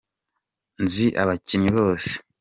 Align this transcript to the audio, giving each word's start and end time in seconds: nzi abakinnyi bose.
nzi 0.83 1.07
abakinnyi 1.21 1.69
bose. 1.77 2.11